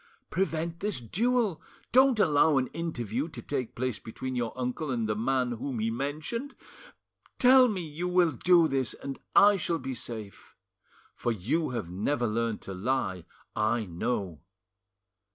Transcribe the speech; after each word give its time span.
"Prevent 0.31 0.79
this 0.79 0.99
duel; 0.99 1.61
don't 1.91 2.17
allow 2.19 2.57
an 2.57 2.69
interview 2.69 3.27
to 3.29 3.39
take 3.43 3.75
place 3.75 3.99
between 3.99 4.35
your 4.35 4.51
uncle 4.57 4.89
and 4.89 5.07
the 5.07 5.15
man 5.15 5.51
whom 5.51 5.77
he 5.77 5.91
mentioned. 5.91 6.55
Tell 7.37 7.67
me 7.67 7.81
you 7.85 8.07
will 8.07 8.31
do 8.31 8.67
this, 8.67 8.95
and 8.95 9.19
I 9.35 9.57
shall 9.57 9.77
be 9.77 9.93
safe; 9.93 10.55
for 11.13 11.31
you 11.31 11.69
have 11.69 11.91
never 11.91 12.25
learned 12.25 12.63
to 12.63 12.73
lie; 12.73 13.25
I 13.55 13.85
know." 13.85 14.41